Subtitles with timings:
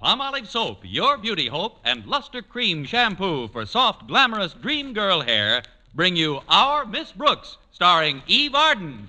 [0.00, 5.60] Palmolive Soap, your beauty hope, and Luster Cream Shampoo for soft, glamorous dream girl hair
[5.92, 9.08] bring you Our Miss Brooks, starring Eve Arden.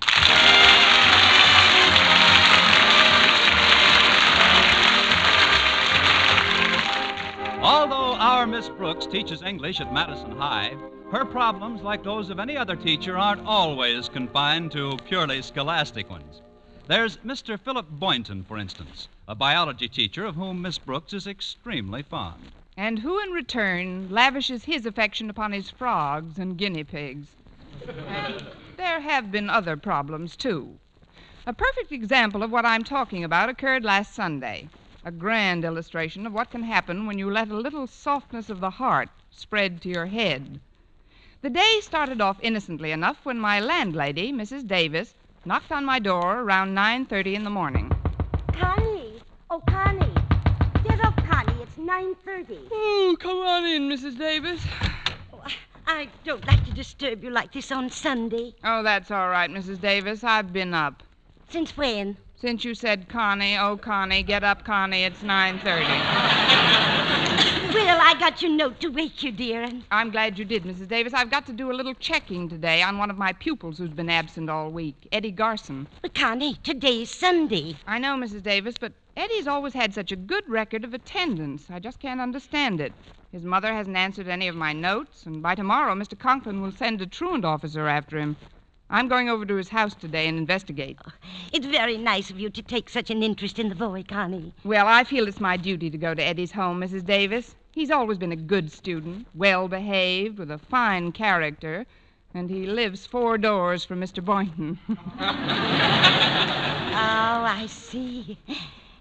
[7.61, 10.75] Although our Miss Brooks teaches English at Madison High,
[11.11, 16.41] her problems, like those of any other teacher, aren't always confined to purely scholastic ones.
[16.89, 17.59] There's Mr.
[17.59, 22.51] Philip Boynton, for instance, a biology teacher of whom Miss Brooks is extremely fond.
[22.75, 27.27] And who, in return, lavishes his affection upon his frogs and guinea pigs.
[28.07, 28.43] And
[28.75, 30.79] there have been other problems, too.
[31.45, 34.67] A perfect example of what I'm talking about occurred last Sunday.
[35.05, 38.71] A grand illustration of what can happen when you let a little softness of the
[38.71, 40.59] heart spread to your head.
[41.43, 44.65] The day started off innocently enough when my landlady, Mrs.
[44.65, 45.13] Davis,
[45.45, 47.91] knocked on my door around 9:30 in the morning.
[48.53, 49.21] Connie!
[49.49, 50.13] Oh, Connie!
[50.83, 51.61] Get up, Connie.
[51.61, 52.67] It's 9.30.
[52.71, 54.17] Oh, come on in, Mrs.
[54.17, 54.61] Davis.
[55.33, 55.41] Oh,
[55.87, 58.53] I don't like to disturb you like this on Sunday.
[58.63, 59.81] Oh, that's all right, Mrs.
[59.81, 60.23] Davis.
[60.23, 61.03] I've been up.
[61.49, 62.17] Since when?
[62.35, 66.48] Since you said, Connie, oh, Connie, get up, Connie, it's 9.30.
[67.71, 70.87] Well, I got your note to wake you, dear, and I'm glad you did, Mrs.
[70.87, 71.13] Davis.
[71.13, 74.09] I've got to do a little checking today on one of my pupils who's been
[74.09, 75.87] absent all week, Eddie Garson.
[76.01, 77.77] But, Connie, today's Sunday.
[77.85, 78.41] I know, Mrs.
[78.41, 81.67] Davis, but Eddie's always had such a good record of attendance.
[81.69, 82.91] I just can't understand it.
[83.31, 86.17] His mother hasn't answered any of my notes, and by tomorrow, Mr.
[86.17, 88.35] Conklin will send a truant officer after him.
[88.89, 90.97] I'm going over to his house today and investigate.
[91.05, 91.11] Oh,
[91.53, 94.51] it's very nice of you to take such an interest in the boy, Connie.
[94.63, 97.05] Well, I feel it's my duty to go to Eddie's home, Mrs.
[97.05, 97.53] Davis.
[97.79, 101.85] He's always been a good student, well behaved, with a fine character,
[102.33, 104.21] and he lives four doors from Mr.
[104.21, 104.77] Boynton.
[106.91, 108.37] Oh, I see.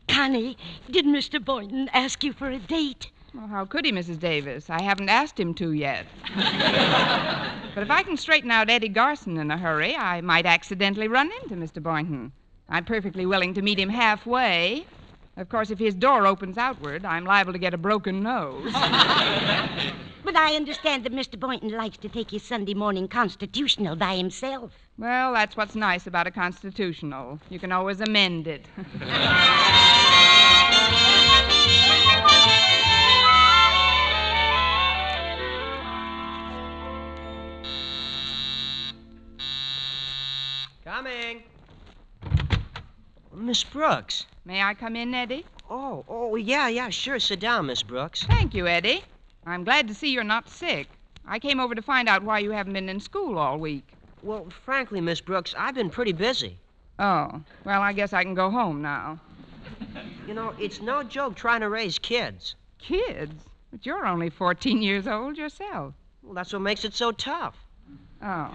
[0.07, 0.57] Connie,
[0.89, 1.45] did Mr.
[1.45, 3.11] Boynton ask you for a date?
[3.35, 4.21] well, how could he, Mrs.
[4.21, 4.71] Davis?
[4.71, 6.07] I haven't asked him to yet.
[6.37, 11.33] but if I can straighten out Eddie Garson in a hurry, I might accidentally run
[11.43, 11.83] into Mr.
[11.83, 12.31] Boynton.
[12.69, 14.87] I'm perfectly willing to meet him halfway.
[15.39, 18.75] Of course, if his door opens outward, I'm liable to get a broken nose.
[20.25, 21.41] But I understand that Mr.
[21.41, 24.73] Boynton likes to take his Sunday morning constitutional by himself.
[24.99, 27.41] Well, that's what's nice about a constitutional.
[27.49, 28.67] You can always amend it.
[43.39, 44.27] Miss Brooks.
[44.45, 45.47] May I come in, Eddie?
[45.71, 47.19] Oh, oh, yeah, yeah, sure.
[47.19, 48.25] Sit down, Miss Brooks.
[48.25, 49.05] Thank you, Eddie.
[49.47, 50.89] I'm glad to see you're not sick.
[51.27, 53.87] I came over to find out why you haven't been in school all week.
[54.23, 56.59] Well, frankly, Miss Brooks, I've been pretty busy.
[56.99, 59.21] Oh, well, I guess I can go home now.
[60.27, 62.55] You know, it's no joke trying to raise kids.
[62.79, 63.33] Kids?
[63.71, 65.95] But you're only 14 years old yourself.
[66.23, 67.57] Well, that's what makes it so tough.
[68.23, 68.55] Oh,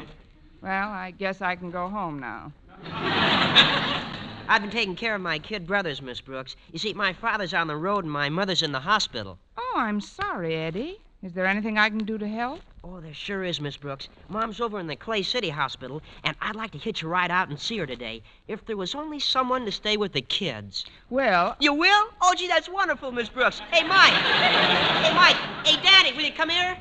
[0.61, 2.51] well, I guess I can go home now.
[4.47, 6.55] I've been taking care of my kid brothers, Miss Brooks.
[6.71, 9.39] You see, my father's on the road and my mother's in the hospital.
[9.57, 10.99] Oh, I'm sorry, Eddie.
[11.23, 12.59] Is there anything I can do to help?
[12.83, 14.09] Oh, there sure is, Miss Brooks.
[14.27, 17.47] Mom's over in the Clay City Hospital, and I'd like to hitch a ride out
[17.47, 18.21] and see her today.
[18.49, 20.85] If there was only someone to stay with the kids.
[21.09, 22.07] Well, You will?
[22.21, 23.59] Oh, gee, that's wonderful, Miss Brooks.
[23.71, 24.11] Hey, Mike.
[24.11, 25.37] hey, Mike.
[25.65, 26.77] Hey, Daddy, will you come here?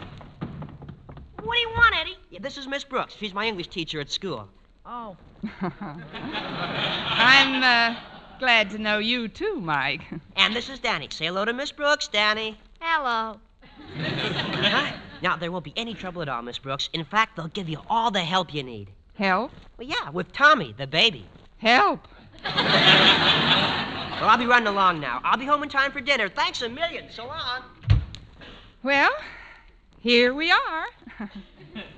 [1.44, 2.16] What do you want, Eddie?
[2.30, 3.14] Yeah, this is Miss Brooks.
[3.16, 4.48] She's my English teacher at school.
[4.84, 5.16] Oh.
[5.60, 7.98] I'm uh,
[8.38, 10.03] glad to know you too, Mike.
[10.37, 11.09] And this is Danny.
[11.10, 12.59] Say hello to Miss Brooks, Danny.
[12.81, 13.38] Hello.
[13.97, 14.92] Huh?
[15.22, 16.88] Now, there won't be any trouble at all, Miss Brooks.
[16.92, 18.91] In fact, they'll give you all the help you need.
[19.15, 19.53] Help?
[19.78, 21.26] Well, yeah, with Tommy, the baby.
[21.59, 22.09] Help.
[22.44, 25.21] Well, I'll be running along now.
[25.25, 26.28] I'll be home in time for dinner.
[26.28, 27.06] Thanks a million.
[27.10, 27.62] So long.
[28.82, 29.10] Well,
[30.00, 30.87] here we are.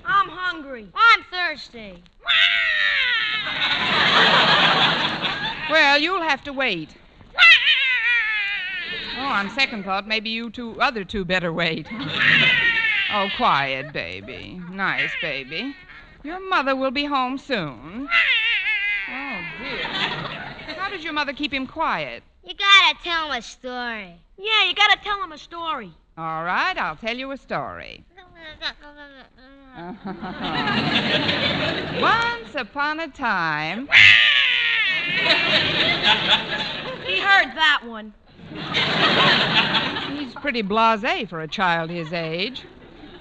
[0.05, 0.87] I'm hungry.
[0.93, 2.03] I'm thirsty.
[5.67, 6.89] Well, you'll have to wait.
[9.17, 11.87] Oh, on second thought, maybe you two other two better wait.
[13.11, 14.61] Oh, quiet, baby.
[14.71, 15.73] Nice, baby.
[16.23, 18.09] Your mother will be home soon.
[19.09, 19.83] Oh, dear.
[20.75, 22.23] How did your mother keep him quiet?
[22.43, 24.15] You gotta tell him a story.
[24.37, 25.91] Yeah, you gotta tell him a story.
[26.17, 28.03] All right, I'll tell you a story.
[32.01, 33.87] Once upon a time.
[37.05, 38.13] He heard that one.
[40.17, 42.63] He's pretty blase for a child his age.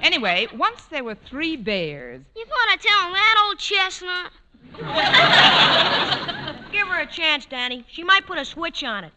[0.00, 2.22] Anyway, once there were three bears.
[2.36, 4.32] You gonna tell him that old chestnut?
[6.72, 7.84] Give her a chance, Danny.
[7.88, 9.12] She might put a switch on it.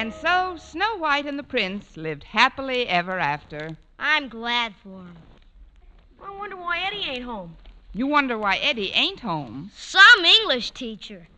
[0.00, 3.76] And so Snow White and the Prince lived happily ever after.
[3.98, 5.14] I'm glad for him.
[6.24, 7.54] I wonder why Eddie ain't home.
[7.92, 9.70] You wonder why Eddie ain't home.
[9.76, 11.28] Some English teacher.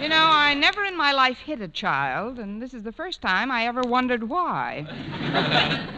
[0.00, 3.20] You know, I never in my life hit a child, and this is the first
[3.20, 4.86] time I ever wondered why.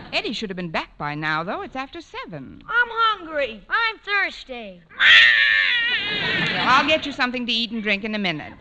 [0.15, 1.61] Eddie should have been back by now, though.
[1.61, 2.63] It's after seven.
[2.67, 3.67] I'm hungry.
[3.69, 4.81] I'm thirsty.
[6.07, 8.53] Well, I'll get you something to eat and drink in a minute.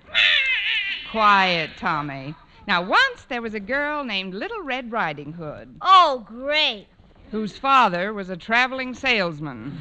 [1.11, 2.35] Quiet, Tommy.
[2.67, 6.87] Now, once there was a girl named Little Red Riding Hood, Oh, great.
[7.31, 9.77] whose father was a traveling salesman.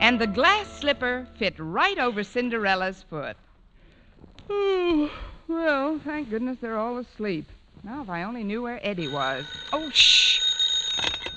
[0.00, 3.36] and the glass slipper fit right over Cinderella's foot.
[4.50, 5.10] Oh,
[5.48, 7.46] well, thank goodness they're all asleep.
[7.82, 9.46] Now, if I only knew where Eddie was.
[9.72, 10.40] Oh, shh.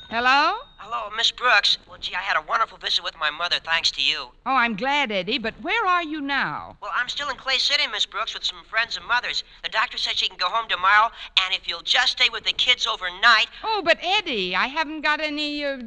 [0.10, 0.60] Hello?
[0.78, 1.78] Hello, Miss Brooks.
[1.88, 4.28] Well, gee, I had a wonderful visit with my mother, thanks to you.
[4.46, 6.78] Oh, I'm glad, Eddie, but where are you now?
[6.82, 9.44] Well, I'm still in Clay City, Miss Brooks, with some friends and mothers.
[9.64, 11.12] The doctor said she can go home tomorrow,
[11.44, 15.20] and if you'll just stay with the kids overnight, Oh, but Eddie, I haven't got
[15.20, 15.66] any.
[15.66, 15.80] Uh, uh,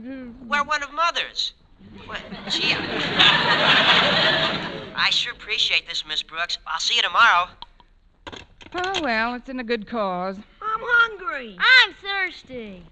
[0.47, 1.55] we're one of mother's.
[2.07, 2.19] Well,
[2.51, 2.83] gee, I...
[4.97, 6.59] I sure appreciate this, Miss Brooks.
[6.67, 7.49] I'll see you tomorrow.
[8.75, 10.37] oh, well, it's in a good cause.
[10.61, 11.57] I'm hungry.
[11.59, 12.85] I'm thirsty.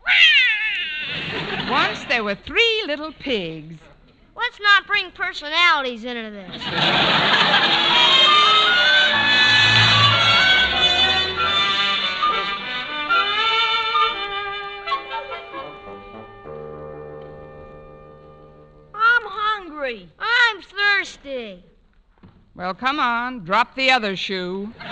[1.71, 3.77] Once there were three little pigs.
[4.37, 6.63] Let's not bring personalities into this.
[18.95, 20.09] I'm hungry.
[20.19, 21.65] I'm thirsty.
[22.55, 24.73] Well, come on, drop the other shoe.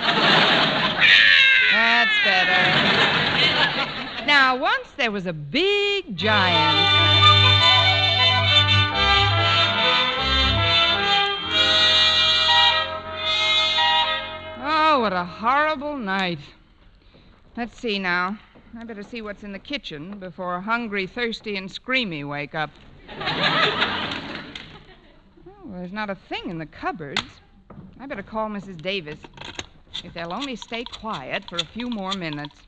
[1.73, 4.06] That's better.
[4.27, 6.79] Now, once there was a big giant.
[14.59, 16.41] Oh, what a horrible night.
[17.57, 18.37] Let's see now.
[18.77, 22.71] I better see what's in the kitchen before hungry, thirsty, and screamy wake up.
[25.49, 27.23] Oh, there's not a thing in the cupboards.
[28.01, 28.83] I better call Mrs.
[28.83, 29.21] Davis.
[30.03, 32.67] If they'll only stay quiet for a few more minutes.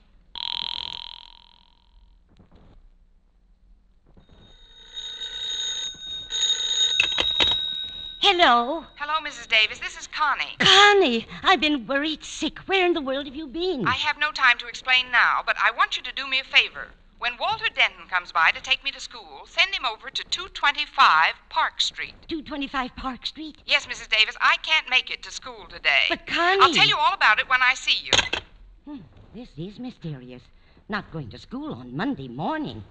[8.31, 8.85] Hello.
[8.97, 9.49] Hello, Mrs.
[9.49, 9.79] Davis.
[9.79, 10.55] This is Connie.
[10.59, 12.59] Connie, I've been worried sick.
[12.69, 13.87] Where in the world have you been?
[13.87, 16.45] I have no time to explain now, but I want you to do me a
[16.45, 16.89] favor.
[17.19, 21.37] When Walter Denton comes by to take me to school, send him over to 225
[21.49, 22.13] Park Street.
[22.29, 23.57] 225 Park Street.
[23.65, 24.11] Yes, Mrs.
[24.11, 26.05] Davis, I can't make it to school today.
[26.11, 26.61] But, Connie.
[26.61, 28.41] I'll tell you all about it when I see you.
[28.85, 29.01] Hmm,
[29.35, 30.43] this is mysterious.
[30.91, 32.85] Not going to school on Monday morning.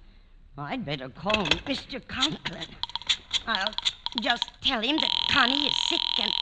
[0.58, 2.02] I'd better call Mr.
[2.08, 2.66] Conklin.
[3.46, 3.72] I'll
[4.20, 6.32] just tell him that Connie is sick and.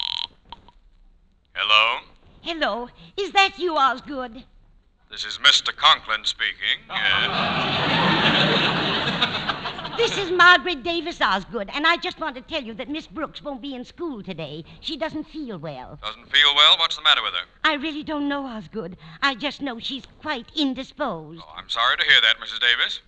[1.55, 2.01] Hello?
[2.43, 4.45] Hello, is that you, Osgood?
[5.11, 5.75] This is Mr.
[5.75, 6.79] Conklin speaking.
[6.91, 6.95] Oh.
[6.95, 8.73] Yes.
[9.97, 13.43] This is Margaret Davis Osgood, and I just want to tell you that Miss Brooks
[13.43, 14.63] won't be in school today.
[14.81, 15.99] She doesn't feel well.
[16.03, 16.77] Doesn't feel well?
[16.79, 17.47] What's the matter with her?
[17.65, 18.99] I really don't know, Osgood.
[19.23, 21.41] I just know she's quite indisposed.
[21.43, 22.61] Oh, I'm sorry to hear that, Mrs.
[22.61, 23.01] Davis.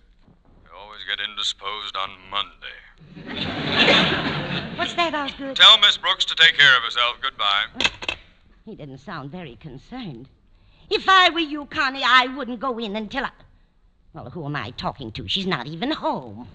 [0.65, 2.79] You always get indisposed on Monday.
[4.75, 5.55] What's that, Osgood?
[5.55, 7.17] Tell Miss Brooks to take care of herself.
[7.21, 7.65] Goodbye.
[8.65, 10.29] He didn't sound very concerned.
[10.89, 13.31] If I were you, Connie, I wouldn't go in until I.
[14.13, 15.27] Well, who am I talking to?
[15.27, 16.47] She's not even home.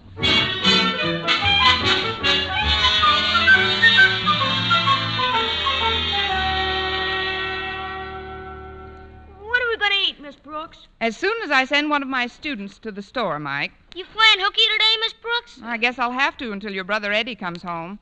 [10.24, 10.88] Miss Brooks?
[11.02, 14.38] As soon as I send one of my students to the store, Mike, You playing
[14.38, 15.60] hooky today, Miss Brooks?
[15.62, 17.98] I guess I'll have to until your brother Eddie comes home.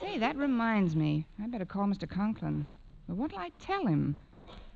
[0.00, 1.24] Say, that reminds me.
[1.40, 2.10] I better call Mr.
[2.10, 2.66] Conklin.
[3.06, 4.16] But what'll I tell him?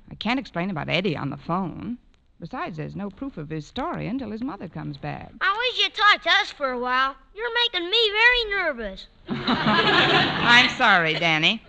[0.09, 1.97] I can't explain about Eddie on the phone.
[2.39, 5.33] Besides, there's no proof of his story until his mother comes back.
[5.41, 7.17] I wish you'd talk to us for a while.
[7.35, 9.07] You're making me very nervous.
[9.27, 11.61] I'm sorry, Danny.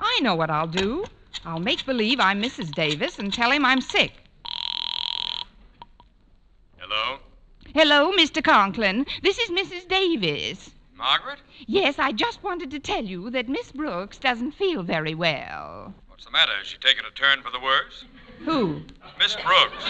[0.00, 1.06] I know what I'll do.
[1.44, 2.70] I'll make believe I'm Mrs.
[2.70, 4.12] Davis and tell him I'm sick.
[6.92, 7.20] Hello?
[7.72, 8.42] Hello, Mr.
[8.42, 9.06] Conklin.
[9.22, 9.86] This is Mrs.
[9.86, 10.70] Davis.
[10.96, 11.38] Margaret?
[11.68, 15.94] Yes, I just wanted to tell you that Miss Brooks doesn't feel very well.
[16.08, 16.50] What's the matter?
[16.58, 18.04] Has she taken a turn for the worse?
[18.40, 18.82] Who?
[19.20, 19.84] Miss Brooks.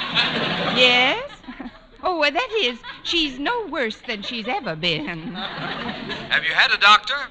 [0.77, 1.31] Yes?
[2.03, 5.35] Oh, well, that is, she's no worse than she's ever been.
[5.35, 7.29] Have you had a doctor?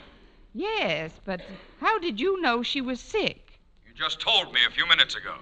[0.54, 1.42] Yes, but
[1.80, 3.49] how did you know she was sick?
[4.00, 5.34] You just told me a few minutes ago.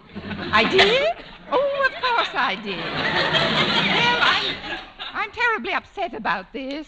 [0.51, 1.13] I did?
[1.51, 2.79] Oh, of course I did.
[2.79, 4.79] Well, I'm,
[5.13, 6.87] I'm terribly upset about this.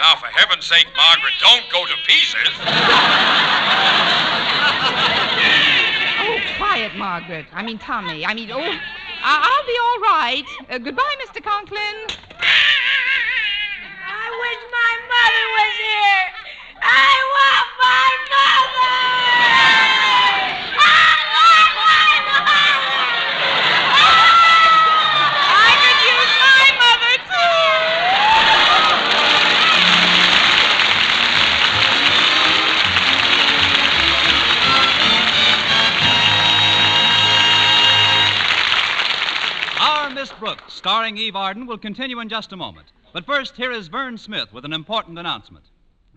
[0.00, 2.48] Now, for heaven's sake, Margaret, don't go to pieces.
[6.24, 7.44] Oh, quiet, Margaret.
[7.52, 8.24] I mean, Tommy.
[8.24, 8.80] I mean, oh, I-
[9.22, 10.44] I'll be all right.
[10.70, 11.42] Uh, goodbye, Mr.
[11.44, 11.96] Conklin.
[14.00, 16.24] I wish my mother was here.
[16.84, 19.31] I want my mother.
[40.82, 42.88] Starring Eve Arden, will continue in just a moment.
[43.12, 45.64] But first, here is Verne Smith with an important announcement.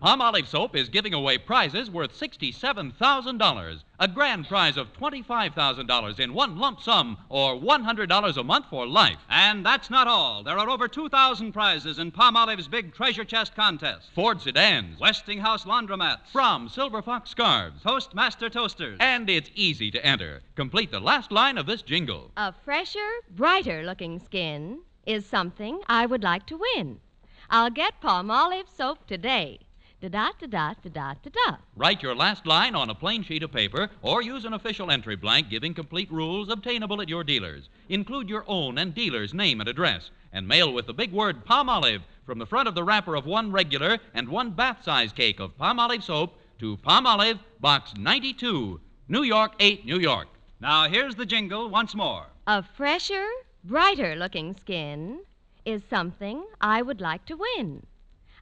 [0.02, 3.82] Palmolive Soap is giving away prizes worth $67,000.
[3.98, 9.16] A grand prize of $25,000 in one lump sum or $100 a month for life.
[9.30, 10.42] And that's not all.
[10.42, 14.10] There are over 2,000 prizes in Palmolive's big treasure chest contest.
[14.14, 17.82] Ford sedans, Westinghouse laundromats, from Silver Fox scarves.
[17.82, 20.42] Toastmaster toasters, And it's easy to enter.
[20.56, 22.32] Complete the last line of this jingle.
[22.36, 27.00] A fresher, brighter looking skin is something I would like to win.
[27.48, 29.60] I'll get Palmolive soap today.
[29.98, 31.56] Da da da da da da da da.
[31.74, 35.16] Write your last line on a plain sheet of paper or use an official entry
[35.16, 37.70] blank giving complete rules obtainable at your dealers.
[37.88, 42.02] Include your own and dealer's name and address and mail with the big word Palmolive
[42.26, 45.56] from the front of the wrapper of one regular and one bath size cake of
[45.56, 50.28] Palmolive soap to Palmolive, Box 92, New York 8, New York.
[50.60, 52.26] Now, here's the jingle once more.
[52.46, 53.26] A fresher,
[53.64, 55.20] brighter looking skin
[55.64, 57.86] is something I would like to win.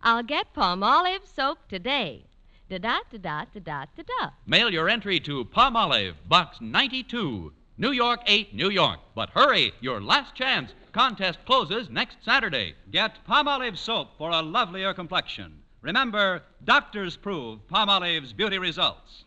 [0.06, 2.26] I'll get Palmolive soap today.
[2.68, 4.30] Da da da da da da da da.
[4.46, 9.00] Mail your entry to Palmolive, Box 92, New York 8, New York.
[9.14, 10.74] But hurry, your last chance.
[10.92, 12.74] Contest closes next Saturday.
[12.90, 15.62] Get Palmolive soap for a lovelier complexion.
[15.80, 19.24] Remember, doctors prove Palmolive's beauty results.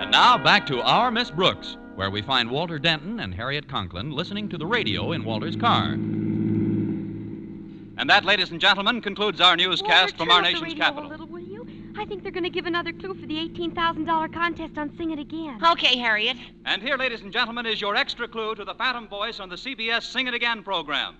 [0.00, 4.12] And now back to Our Miss Brooks, where we find Walter Denton and Harriet Conklin
[4.12, 5.94] listening to the radio in Walter's car.
[5.94, 11.10] And that, ladies and gentlemen, concludes our newscast from our nation's capital.
[11.10, 11.66] little, will you?
[11.98, 15.18] I think they're going to give another clue for the $18,000 contest on Sing It
[15.18, 15.58] Again.
[15.72, 16.36] Okay, Harriet.
[16.66, 19.56] And here, ladies and gentlemen, is your extra clue to the Phantom Voice on the
[19.56, 21.16] CBS Sing It Again program.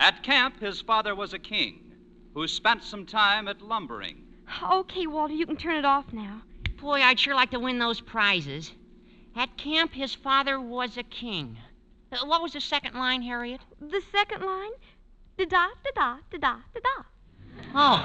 [0.00, 1.78] At camp, his father was a king
[2.34, 4.24] who spent some time at lumbering.
[4.68, 6.42] Okay, Walter, you can turn it off now.
[6.80, 8.72] Boy, I'd sure like to win those prizes.
[9.34, 11.56] At camp, his father was a king.
[12.12, 13.62] Uh, what was the second line, Harriet?
[13.80, 14.72] The second line?
[15.38, 17.02] Da da da da da da da.
[17.74, 17.98] Oh.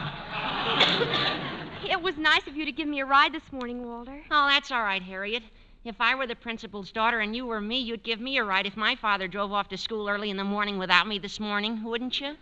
[1.90, 4.24] it was nice of you to give me a ride this morning, Walter.
[4.32, 5.44] Oh, that's all right, Harriet.
[5.84, 8.66] If I were the principal's daughter and you were me, you'd give me a ride
[8.66, 11.84] if my father drove off to school early in the morning without me this morning,
[11.84, 12.28] wouldn't you?
[12.28, 12.36] you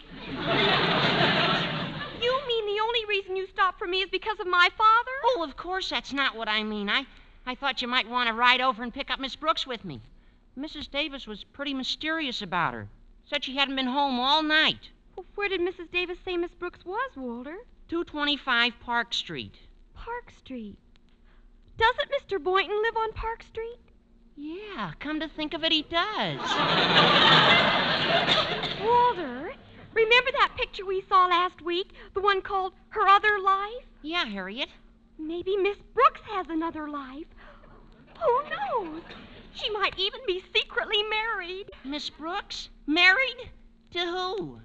[2.48, 5.12] mean the only reason you stopped for me is because of my father?
[5.26, 6.90] Oh, of course, that's not what I mean.
[6.90, 7.06] I.
[7.46, 10.02] I thought you might want to ride over and pick up Miss Brooks with me.
[10.58, 10.90] Mrs.
[10.90, 12.88] Davis was pretty mysterious about her.
[13.26, 14.90] Said she hadn't been home all night.
[15.16, 15.92] Well, where did Mrs.
[15.92, 17.58] Davis say Miss Brooks was, Walter?
[17.90, 19.56] 225 Park Street.
[19.94, 20.78] Park Street.
[21.78, 22.42] Doesn't Mr.
[22.42, 23.80] Boynton live on Park Street?
[24.38, 26.40] Yeah, come to think of it, he does.
[28.82, 29.54] Walter,
[29.94, 31.92] remember that picture we saw last week?
[32.14, 33.86] The one called Her Other Life?
[34.02, 34.70] yeah, Harriet.
[35.18, 37.28] Maybe Miss Brooks has another life.
[38.20, 39.02] Who knows?
[39.54, 41.72] She might even be secretly married.
[41.84, 42.70] Miss Brooks?
[42.86, 43.50] Married?
[43.94, 44.60] To who?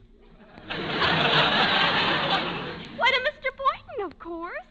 [2.96, 3.50] Why, to Mr.
[3.56, 4.66] Boynton, of course.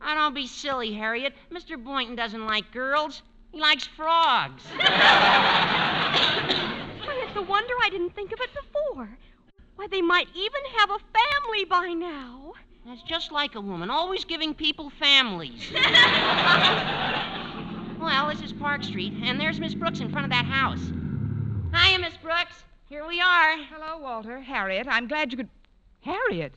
[0.00, 1.34] Oh, don't be silly, Harriet.
[1.50, 1.82] Mr.
[1.82, 3.22] Boynton doesn't like girls.
[3.52, 4.62] He likes frogs.
[4.76, 4.86] Why,
[7.26, 9.08] it's a wonder I didn't think of it before.
[9.76, 12.52] Why, they might even have a family by now.
[12.86, 15.62] That's just like a woman, always giving people families.
[17.98, 20.80] well, this is Park Street, and there's Miss Brooks in front of that house.
[21.74, 22.62] Hiya, Miss Brooks.
[22.90, 23.56] Here we are.
[23.72, 24.38] Hello, Walter.
[24.40, 25.48] Harriet, I'm glad you could.
[26.02, 26.52] Harriet,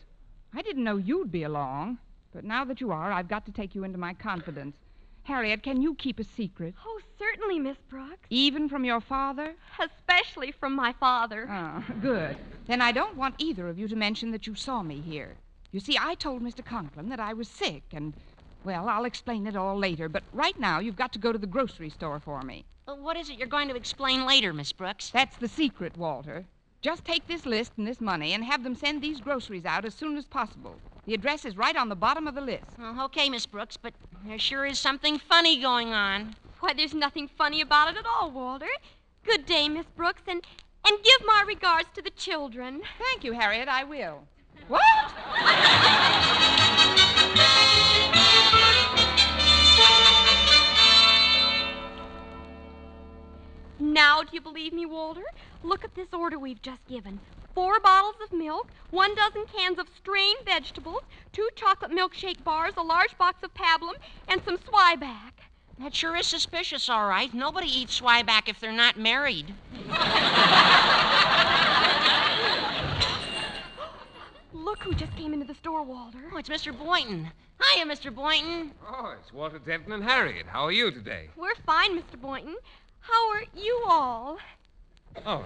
[0.54, 1.98] I didn't know you'd be along.
[2.34, 4.76] But now that you are, I've got to take you into my confidence.
[5.24, 6.76] Harriet, can you keep a secret?
[6.86, 8.28] Oh, certainly, Miss Brooks.
[8.30, 9.56] Even from your father?
[9.80, 11.48] Especially from my father.
[11.50, 12.38] Oh, good.
[12.68, 15.38] Then I don't want either of you to mention that you saw me here.
[15.72, 16.64] You see, I told Mr.
[16.64, 18.14] Conklin that I was sick, and,
[18.64, 20.08] well, I'll explain it all later.
[20.08, 22.66] But right now, you've got to go to the grocery store for me.
[22.88, 25.10] Well, what is it you're going to explain later, Miss Brooks?
[25.10, 26.46] That's the secret, Walter.
[26.82, 29.94] Just take this list and this money and have them send these groceries out as
[29.94, 30.76] soon as possible.
[31.06, 32.78] The address is right on the bottom of the list.
[32.78, 33.94] Well, okay, Miss Brooks, but
[34.26, 36.36] there sure is something funny going on.
[36.60, 38.68] Why, there's nothing funny about it at all, Walter.
[39.26, 40.46] Good day, Miss Brooks, and
[40.88, 42.82] and give my regards to the children.
[42.98, 43.68] Thank you, Harriet.
[43.68, 44.24] I will.
[44.68, 44.82] What?
[53.80, 55.24] Now, do you believe me, Walter?
[55.64, 57.20] Look at this order we've just given.
[57.56, 62.84] Four bottles of milk, one dozen cans of strained vegetables, two chocolate milkshake bars, a
[62.84, 63.96] large box of pablum,
[64.28, 65.32] and some zwieback.
[65.80, 67.34] That sure is suspicious, all right.
[67.34, 69.54] Nobody eats zwieback if they're not married.
[75.18, 76.20] Look who just came into the store, Walter.
[76.32, 76.78] Oh, it's Mr.
[76.78, 77.32] Boynton.
[77.62, 78.14] Hiya, Mr.
[78.14, 78.72] Boynton.
[78.88, 80.46] Oh, it's Walter Denton and Harriet.
[80.46, 81.30] How are you today?
[81.36, 82.22] We're fine, Mr.
[82.22, 82.56] Boynton.
[83.00, 84.38] How are you all?
[85.26, 85.44] Oh,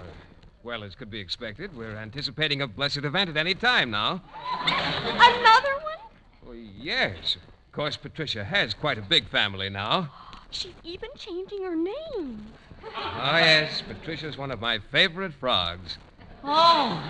[0.62, 4.22] well, as could be expected, we're anticipating a blessed event at any time now.
[4.62, 5.98] Another one?
[6.44, 7.36] Well, yes.
[7.66, 10.10] Of course, Patricia has quite a big family now.
[10.50, 12.46] She's even changing her name.
[12.84, 15.96] Oh, yes, Patricia's one of my favorite frogs.
[16.44, 17.00] Oh.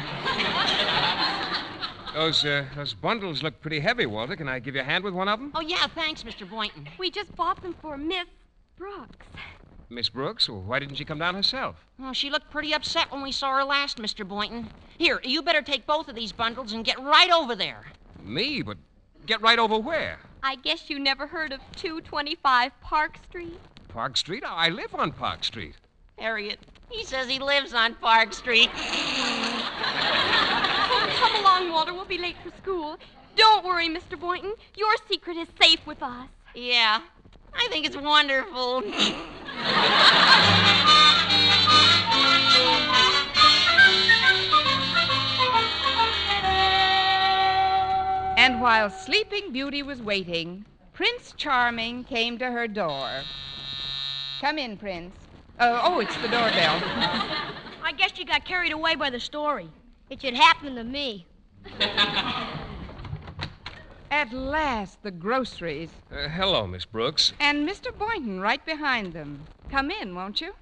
[2.14, 4.36] Those, uh, those bundles look pretty heavy, Walter.
[4.36, 5.50] Can I give you a hand with one of them?
[5.54, 6.48] Oh, yeah, thanks, Mr.
[6.48, 6.86] Boynton.
[6.98, 8.26] We just bought them for Miss
[8.76, 9.26] Brooks.
[9.88, 10.48] Miss Brooks?
[10.48, 11.76] Well, why didn't she come down herself?
[12.00, 14.28] Oh, she looked pretty upset when we saw her last, Mr.
[14.28, 14.68] Boynton.
[14.98, 17.86] Here, you better take both of these bundles and get right over there.
[18.22, 18.60] Me?
[18.60, 18.76] But
[19.26, 20.18] get right over where?
[20.42, 23.58] I guess you never heard of 225 Park Street?
[23.88, 24.44] Park Street?
[24.46, 25.76] I live on Park Street.
[26.18, 26.58] Harriet,
[26.90, 28.68] he says he lives on Park Street.
[31.22, 31.94] Come along, Walter.
[31.94, 32.98] We'll be late for school.
[33.36, 34.18] Don't worry, Mr.
[34.18, 34.54] Boynton.
[34.74, 36.26] Your secret is safe with us.
[36.52, 37.00] Yeah,
[37.54, 38.82] I think it's wonderful.
[48.36, 53.22] And while Sleeping Beauty was waiting, Prince Charming came to her door.
[54.40, 55.14] Come in, Prince.
[55.60, 56.82] Uh, oh, it's the doorbell.
[57.84, 59.68] I guess you got carried away by the story.
[60.12, 61.26] It should happen to me.
[64.10, 65.88] At last, the groceries.
[66.12, 67.32] Uh, hello, Miss Brooks.
[67.40, 67.96] And Mr.
[67.96, 69.46] Boynton right behind them.
[69.70, 70.52] Come in, won't you?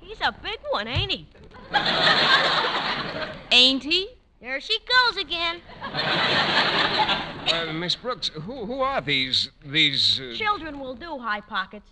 [0.00, 1.28] He's a big one, ain't he?
[3.52, 4.08] Ain't he?
[4.40, 5.62] There she goes again.
[7.46, 10.18] Uh, Miss Brooks, who, who are these, these...
[10.18, 10.34] Uh...
[10.34, 11.88] Children will do, High Pockets.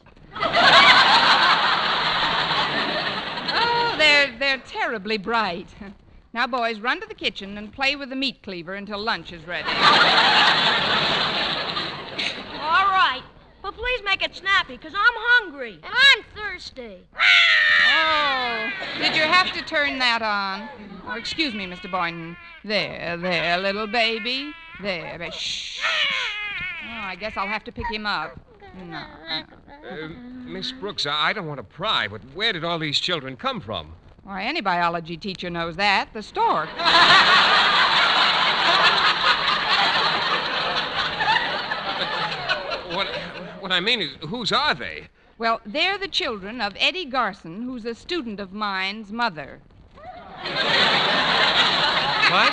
[3.54, 5.68] Oh, they're, they're terribly bright.
[6.34, 9.46] Now, boys, run to the kitchen and play with the meat cleaver until lunch is
[9.46, 9.68] ready.
[9.68, 9.74] All
[12.90, 13.22] right.
[13.62, 15.78] But please make it snappy, because I'm hungry.
[15.84, 17.06] And I'm thirsty.
[17.88, 18.68] Oh,
[18.98, 20.68] did you have to turn that on?
[21.06, 21.88] Oh, excuse me, Mr.
[21.88, 22.36] Boynton.
[22.64, 24.52] There, there, little baby.
[24.82, 25.30] There, there.
[25.30, 25.80] Shh.
[26.84, 28.40] Oh, I guess I'll have to pick him up.
[28.76, 28.84] No.
[28.84, 29.44] no.
[29.88, 30.08] Uh,
[30.46, 33.60] Miss Brooks, I I don't want to pry, but where did all these children come
[33.60, 33.94] from?
[34.24, 36.12] Why, any biology teacher knows that.
[36.12, 36.68] The stork.
[42.94, 43.08] What,
[43.60, 45.08] what I mean is, whose are they?
[45.36, 49.60] Well, they're the children of Eddie Garson, who's a student of mine's mother,
[52.30, 52.52] What?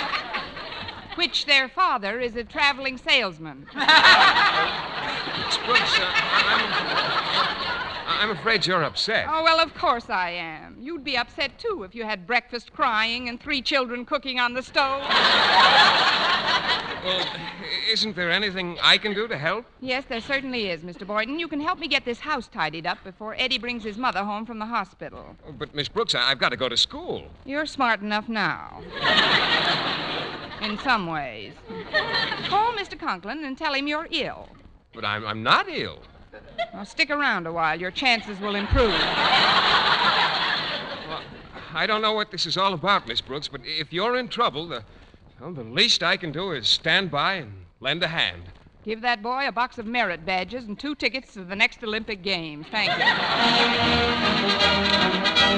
[1.14, 3.66] which their father is a traveling salesman.
[3.72, 7.71] Miss Brooks, uh, I'm,
[8.06, 9.26] I'm afraid you're upset.
[9.28, 10.76] Oh, well, of course I am.
[10.80, 14.62] You'd be upset, too, if you had breakfast crying and three children cooking on the
[14.62, 15.02] stove.
[17.04, 17.26] Well,
[17.90, 19.66] isn't there anything I can do to help?
[19.80, 21.04] yes, there certainly is, Mr.
[21.04, 21.36] Boynton.
[21.40, 24.46] You can help me get this house tidied up before Eddie brings his mother home
[24.46, 25.34] from the hospital.
[25.44, 27.26] Oh, But, Miss Brooks, I- I've got to go to school.
[27.44, 28.82] You're smart enough now.
[30.62, 31.54] In some ways.
[32.48, 32.96] Call Mr.
[32.96, 34.48] Conklin and tell him you're ill.
[34.94, 35.98] But I'm, I'm not ill.
[36.72, 37.78] Now, stick around a while.
[37.78, 38.90] Your chances will improve.
[38.90, 38.98] Well,
[41.74, 44.68] I don't know what this is all about, Miss Brooks, but if you're in trouble,
[44.68, 44.84] the,
[45.40, 48.44] well, the least I can do is stand by and lend a hand.
[48.84, 52.22] Give that boy a box of merit badges and two tickets to the next Olympic
[52.22, 52.66] Games.
[52.70, 52.90] Thank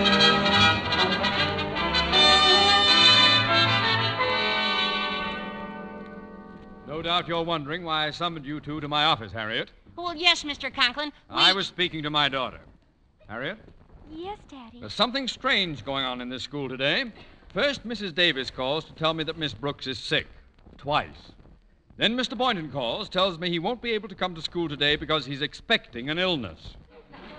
[0.08, 0.13] you.
[7.14, 9.70] Doubt you're wondering why I summoned you two to my office, Harriet.
[9.94, 10.74] well, yes, Mr.
[10.74, 11.12] Conklin.
[11.30, 11.36] We...
[11.36, 12.58] I was speaking to my daughter.
[13.28, 13.56] Harriet,
[14.10, 14.80] Yes, Daddy.
[14.80, 17.04] there's something strange going on in this school today.
[17.52, 18.16] First, Mrs.
[18.16, 20.26] Davis calls to tell me that Miss Brooks is sick.
[20.76, 21.30] Twice.
[21.98, 22.36] Then Mr.
[22.36, 25.40] Boynton calls, tells me he won't be able to come to school today because he's
[25.40, 26.74] expecting an illness.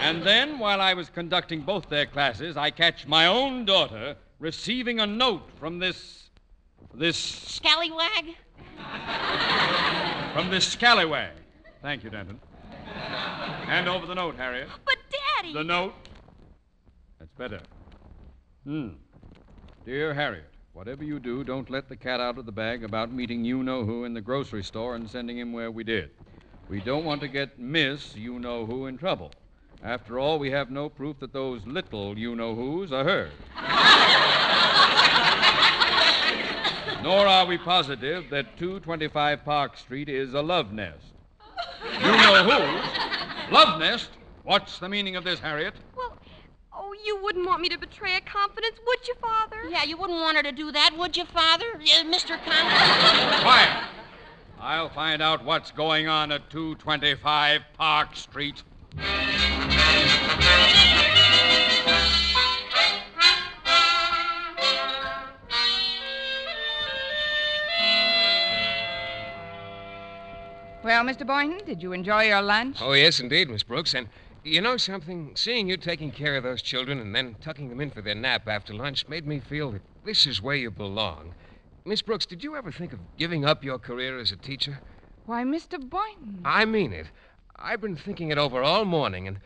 [0.00, 5.00] and then, while I was conducting both their classes, I catch my own daughter receiving
[5.00, 6.30] a note from this.
[6.94, 7.16] this.
[7.16, 8.36] Scallywag?
[10.32, 11.32] from this scallywag.
[11.82, 12.40] Thank you, Denton.
[12.84, 14.68] Hand over the note, Harriet.
[14.84, 15.52] But, Daddy.
[15.52, 15.94] The note.
[17.18, 17.60] That's better.
[18.64, 18.88] Hmm.
[19.84, 23.44] Dear Harriet, whatever you do, don't let the cat out of the bag about meeting
[23.44, 26.10] you know who in the grocery store and sending him where we did.
[26.68, 29.32] We don't want to get Miss you know who in trouble.
[29.82, 33.32] After all, we have no proof that those little you know who's are hers.
[37.02, 41.04] Nor are we positive that 225 Park Street is a love nest.
[41.94, 42.98] You know who's?
[43.52, 44.10] Love nest?
[44.42, 45.74] What's the meaning of this, Harriet?
[45.96, 46.18] Well,
[46.72, 49.56] oh, you wouldn't want me to betray a confidence, would you, Father?
[49.70, 51.64] Yeah, you wouldn't want her to do that, would you, Father?
[51.76, 52.36] Uh, Mr.
[52.44, 53.40] Conklin?
[53.40, 53.84] Quiet!
[54.60, 58.62] I'll find out what's going on at 225 Park Street.
[70.82, 71.26] Well, Mr.
[71.26, 72.76] Boynton, did you enjoy your lunch?
[72.80, 73.94] Oh, yes, indeed, Miss Brooks.
[73.94, 74.08] And
[74.44, 75.32] you know something?
[75.34, 78.46] Seeing you taking care of those children and then tucking them in for their nap
[78.46, 81.34] after lunch made me feel that this is where you belong.
[81.84, 84.78] Miss Brooks, did you ever think of giving up your career as a teacher?
[85.26, 85.78] Why, Mr.
[85.80, 86.42] Boynton.
[86.44, 87.08] I mean it.
[87.56, 89.40] I've been thinking it over all morning, and,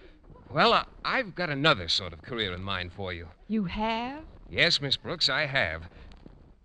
[0.53, 3.29] well, I, I've got another sort of career in mind for you.
[3.49, 4.23] You have?
[4.51, 5.85] Yes, Miss Brooks, I have.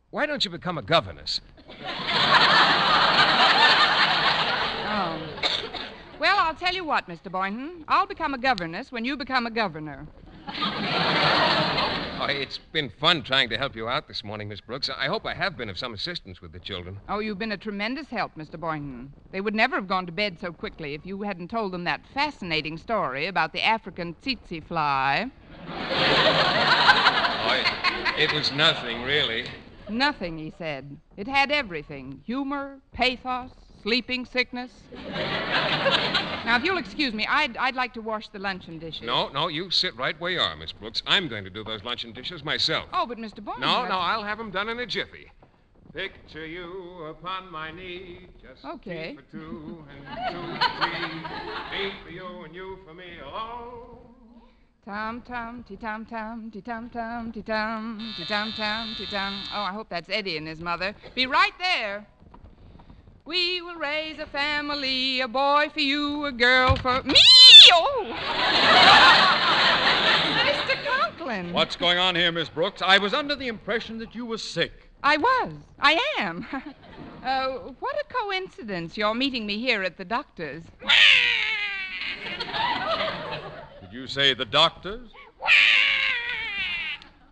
[0.10, 1.40] Why don't you become a governess?
[4.90, 5.20] Oh.
[6.20, 7.32] Well, I'll tell you what, Mr.
[7.32, 7.86] Boynton.
[7.88, 10.08] I'll become a governess when you become a governor.
[12.20, 14.90] Oh, it's been fun trying to help you out this morning, Miss Brooks.
[14.90, 17.00] I hope I have been of some assistance with the children.
[17.08, 18.60] Oh, you've been a tremendous help, Mr.
[18.60, 19.14] Boynton.
[19.32, 22.02] They would never have gone to bed so quickly if you hadn't told them that
[22.12, 25.30] fascinating story about the African tsetse fly.
[25.70, 27.64] Oh,
[28.18, 29.46] it, it was nothing, really.
[29.88, 30.98] Nothing, he said.
[31.18, 34.72] It had everything humor, pathos, sleeping sickness.
[36.46, 39.04] now, if you'll excuse me, I'd, I'd like to wash the luncheon dishes.
[39.04, 41.02] No, no, you sit right where you are, Miss Brooks.
[41.06, 42.86] I'm going to do those luncheon dishes myself.
[42.94, 43.44] Oh, but Mr.
[43.44, 43.62] Boynton.
[43.62, 45.32] No, no, I'll have them done in a jiffy.
[45.94, 49.16] Picture you upon my knee, just Okay.
[49.16, 53.98] for two and two for three, me for you and you for me alone.
[54.86, 59.44] Tom tom, ti tom tom, ti tom tom, ti tom, ti tom tom, ti tom.
[59.54, 60.96] Oh, I hope that's Eddie and his mother.
[61.16, 62.06] Be right there.
[63.28, 67.20] We will raise a family, a boy for you, a girl for me.
[67.74, 68.06] Oh,
[70.38, 70.86] Mr.
[70.86, 71.52] Conklin.
[71.52, 72.82] What's going on here, Miss Brooks?
[72.82, 74.90] I was under the impression that you were sick.
[75.04, 75.56] I was.
[75.78, 76.48] I am.
[77.26, 77.50] uh,
[77.82, 78.96] what a coincidence!
[78.96, 80.64] You're meeting me here at the doctor's.
[83.82, 85.10] Did you say the doctor's?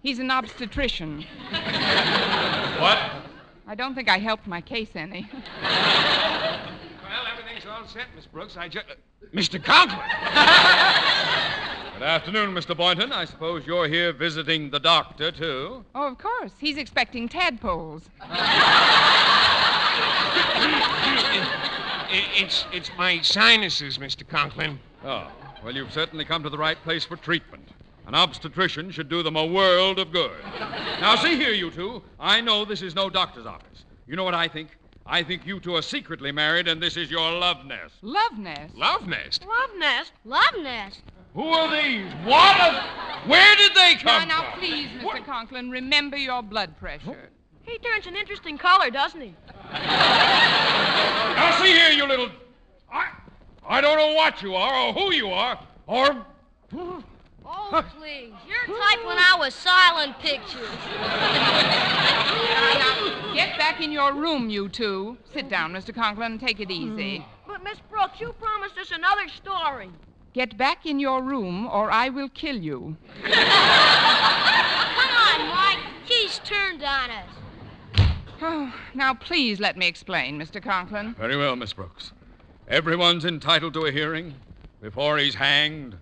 [0.03, 1.23] He's an obstetrician.
[2.81, 3.24] What?
[3.67, 5.29] I don't think I helped my case any.
[7.07, 8.57] Well, everything's all set, Miss Brooks.
[8.57, 8.87] I just.
[8.89, 8.95] Uh,
[9.33, 9.63] Mr.
[9.63, 9.99] Conklin!
[11.93, 12.75] Good afternoon, Mr.
[12.75, 13.13] Boynton.
[13.13, 15.85] I suppose you're here visiting the doctor, too.
[15.95, 16.51] Oh, of course.
[16.59, 18.09] He's expecting tadpoles.
[22.37, 24.25] It's, it's my sinuses, Mr.
[24.27, 24.79] Conklin.
[25.03, 25.29] Oh,
[25.63, 27.69] well, you've certainly come to the right place for treatment.
[28.07, 30.31] An obstetrician should do them a world of good.
[31.01, 32.03] Now, see here, you two.
[32.19, 33.85] I know this is no doctor's office.
[34.07, 34.77] You know what I think?
[35.07, 37.95] I think you two are secretly married, and this is your love nest.
[38.01, 38.75] Love nest.
[38.75, 39.45] Love nest?
[39.45, 40.11] Love nest.
[40.23, 41.01] Love nest.
[41.33, 42.11] Who are these?
[42.23, 42.57] What?
[42.59, 42.83] A...
[43.27, 44.59] Where did they come now, from?
[44.59, 45.25] please, Mr.
[45.25, 47.29] Conklin, remember your blood pressure.
[47.63, 49.35] He turns an interesting color, doesn't he?
[49.73, 52.29] Now, see here, you little.
[52.91, 53.09] I,
[53.67, 56.25] I don't know what you are, or who you are, or.
[57.47, 58.33] Oh, please.
[58.47, 60.69] Your type when I was silent pictures.
[63.35, 65.17] Get back in your room, you two.
[65.33, 65.93] Sit down, Mr.
[65.93, 67.17] Conklin, and take it easy.
[67.17, 67.51] Hmm.
[67.51, 69.89] But, Miss Brooks, you promised us another story.
[70.33, 72.97] Get back in your room, or I will kill you.
[73.23, 73.31] Come
[75.11, 75.79] on, Mike.
[76.05, 77.29] She's turned on us.
[78.41, 80.61] Oh, now, please let me explain, Mr.
[80.61, 81.15] Conklin.
[81.17, 82.11] Very well, Miss Brooks.
[82.67, 84.35] Everyone's entitled to a hearing
[84.81, 85.95] before he's hanged.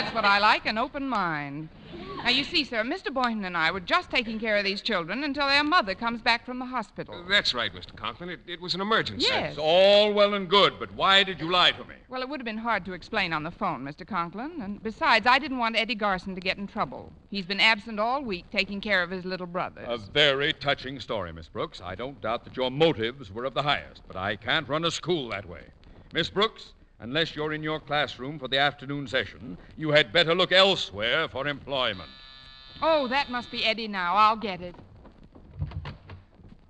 [0.00, 1.70] That's what I like an open mind.
[2.22, 3.12] Now, you see, sir, Mr.
[3.12, 6.46] Boynton and I were just taking care of these children until their mother comes back
[6.46, 7.16] from the hospital.
[7.16, 7.96] Uh, that's right, Mr.
[7.96, 8.28] Conklin.
[8.28, 9.26] It, it was an emergency.
[9.28, 9.50] Yes.
[9.50, 11.96] It's all well and good, but why did you lie to me?
[12.08, 14.06] Well, it would have been hard to explain on the phone, Mr.
[14.06, 14.62] Conklin.
[14.62, 17.12] And besides, I didn't want Eddie Garson to get in trouble.
[17.28, 19.88] He's been absent all week taking care of his little brothers.
[19.88, 21.80] A very touching story, Miss Brooks.
[21.84, 24.92] I don't doubt that your motives were of the highest, but I can't run a
[24.92, 25.62] school that way.
[26.12, 30.52] Miss Brooks, unless you're in your classroom for the afternoon session, you had better look
[30.52, 32.10] elsewhere for employment.
[32.80, 34.14] Oh, that must be Eddie now.
[34.14, 34.74] I'll get it.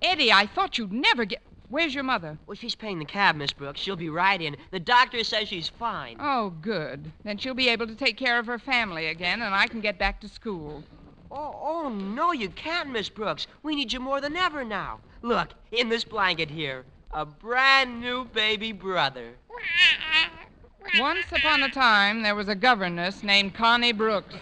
[0.01, 1.41] Eddie, I thought you'd never get.
[1.69, 2.37] Where's your mother?
[2.47, 3.79] Well, she's paying the cab, Miss Brooks.
[3.79, 4.57] She'll be right in.
[4.71, 6.17] The doctor says she's fine.
[6.19, 7.11] Oh, good.
[7.23, 9.99] Then she'll be able to take care of her family again, and I can get
[9.99, 10.83] back to school.
[11.29, 13.45] Oh, oh, no, you can't, Miss Brooks.
[13.61, 14.99] We need you more than ever now.
[15.21, 19.33] Look, in this blanket here, a brand new baby brother.
[20.97, 24.35] Once upon a time, there was a governess named Connie Brooks.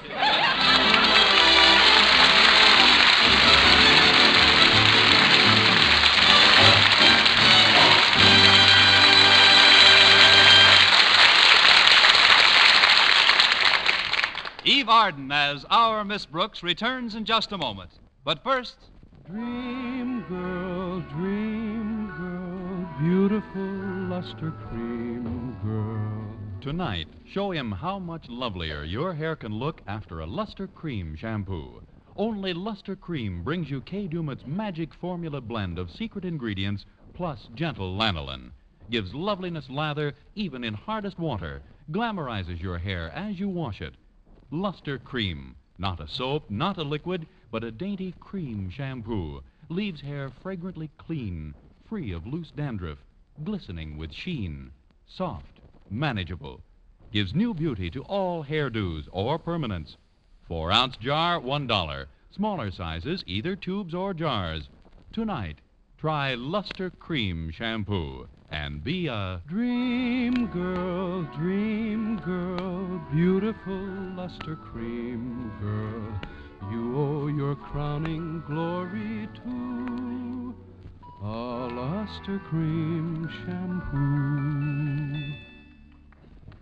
[14.64, 17.92] Eve Arden as our Miss Brooks returns in just a moment.
[18.26, 18.76] But first,
[19.28, 21.77] Dream girl, dream girl,
[23.00, 23.62] beautiful
[24.10, 26.36] luster cream girl.
[26.62, 31.80] Tonight, show him how much lovelier your hair can look after a Luster Cream shampoo.
[32.16, 37.96] Only Luster Cream brings you Kay Daumit's magic formula blend of secret ingredients plus gentle
[37.96, 38.50] lanolin.
[38.90, 41.62] Gives loveliness lather even in hardest water.
[41.92, 43.94] Glamorizes your hair as you wash it.
[44.50, 45.56] Luster Cream.
[45.78, 49.44] Not a soap, not a liquid, but a dainty cream shampoo.
[49.70, 51.54] Leaves hair fragrantly clean,
[51.88, 53.00] free of loose dandruff,
[53.44, 54.72] glistening with sheen.
[55.08, 56.62] Soft, manageable.
[57.12, 59.96] Gives new beauty to all hairdos or permanents.
[60.48, 62.08] Four ounce jar, one dollar.
[62.32, 64.70] Smaller sizes, either tubes or jars.
[65.14, 65.60] Tonight,
[65.98, 73.80] try Luster Cream Shampoo and be a Dream girl, dream girl, beautiful
[74.16, 76.72] luster cream girl.
[76.72, 79.57] You owe your crowning glory to
[82.28, 85.34] luster cream shampoo.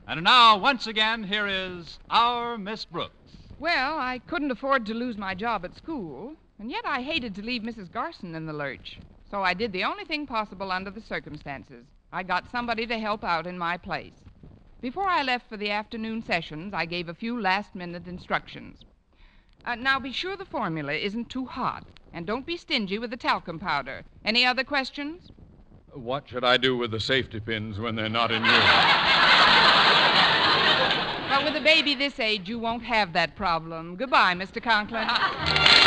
[0.07, 3.37] and now, once again, here is our Miss Brooks.
[3.57, 7.41] Well, I couldn't afford to lose my job at school, and yet I hated to
[7.41, 7.91] leave Mrs.
[7.91, 8.99] Garson in the lurch.
[9.31, 11.85] So I did the only thing possible under the circumstances.
[12.11, 14.13] I got somebody to help out in my place.
[14.81, 18.81] Before I left for the afternoon sessions, I gave a few last minute instructions.
[19.65, 23.17] Uh, now, be sure the formula isn't too hot, and don't be stingy with the
[23.17, 24.03] talcum powder.
[24.23, 25.31] Any other questions?
[25.95, 28.51] What should I do with the safety pins when they're not in use?
[31.29, 33.95] But with a baby this age, you won't have that problem.
[33.95, 34.61] Goodbye, Mr.
[34.61, 35.07] Conklin.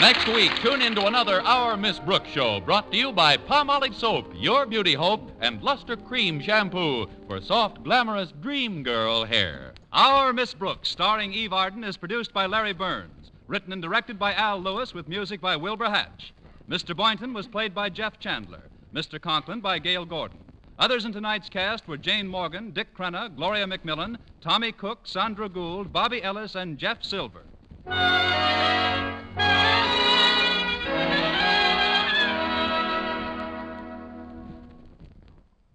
[0.00, 3.94] Next week, tune in to another Our Miss Brooks show brought to you by Palmolive
[3.94, 9.74] Soap, your beauty hope, and Luster Cream Shampoo for soft, glamorous dream girl hair.
[9.92, 13.30] Our Miss Brooks, starring Eve Arden, is produced by Larry Berns.
[13.46, 16.32] Written and directed by Al Lewis with music by Wilbur Hatch.
[16.66, 16.96] Mr.
[16.96, 18.62] Boynton was played by Jeff Chandler.
[18.94, 19.20] Mr.
[19.20, 20.38] Conklin by Gale Gordon.
[20.78, 25.92] Others in tonight's cast were Jane Morgan, Dick Crenna, Gloria McMillan, Tommy Cook, Sandra Gould,
[25.92, 27.42] Bobby Ellis, and Jeff Silver.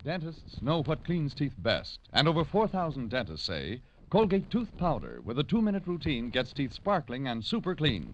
[0.06, 5.40] Dentists know what cleans teeth best, and over 4,000 dentists say Colgate tooth powder with
[5.40, 8.14] a two minute routine gets teeth sparkling and super clean.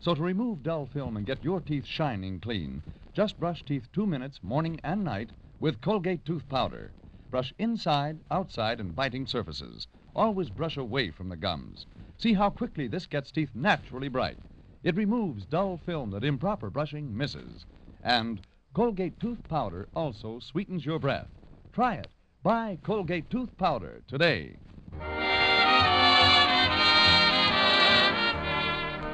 [0.00, 2.82] So to remove dull film and get your teeth shining clean,
[3.14, 6.92] just brush teeth two minutes morning and night with Colgate tooth powder.
[7.30, 9.88] Brush inside, outside, and biting surfaces.
[10.14, 11.86] Always brush away from the gums.
[12.18, 14.36] See how quickly this gets teeth naturally bright.
[14.82, 17.64] It removes dull film that improper brushing misses.
[18.02, 21.28] And Colgate tooth powder also sweetens your breath.
[21.72, 22.06] Try it.
[22.44, 24.58] Buy Colgate tooth powder today.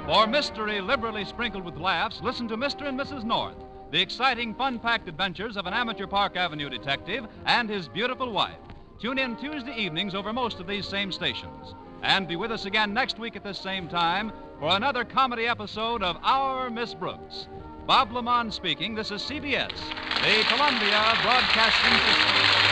[0.06, 2.86] For mystery liberally sprinkled with laughs, listen to Mr.
[2.86, 3.24] and Mrs.
[3.24, 3.56] North,
[3.90, 8.58] the exciting, fun packed adventures of an amateur Park Avenue detective and his beautiful wife.
[9.00, 11.74] Tune in Tuesday evenings over most of these same stations.
[12.02, 16.02] And be with us again next week at this same time for another comedy episode
[16.02, 17.48] of Our Miss Brooks.
[17.86, 18.96] Bob LeMond speaking.
[18.96, 22.65] This is CBS, the Columbia Broadcasting System.